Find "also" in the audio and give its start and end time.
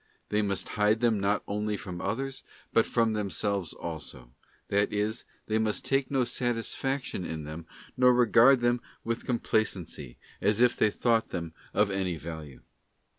3.71-4.33